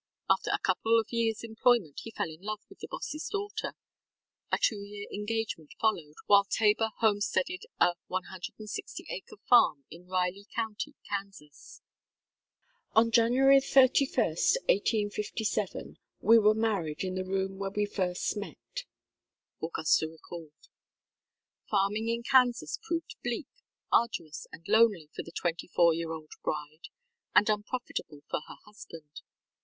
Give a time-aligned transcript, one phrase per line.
[0.27, 3.75] After a couple of yearsŌĆÖ employment he fell in love with the bossŌĆÖs daughter.
[4.51, 10.95] A two year engagement followed while Tabor homesteaded a 160 acre farm in Riley County,
[11.07, 11.81] Kansas.
[12.95, 18.57] ŌĆ£On January 31, 1857, we were married in the room where we first met,
[19.61, 20.67] ŌĆØ Augusta recalled.
[21.69, 23.45] Farming in Kansas proved bleak,
[23.91, 26.87] arduous and lonely for the twenty four year old bride,
[27.35, 29.21] and unprofitable for her husband.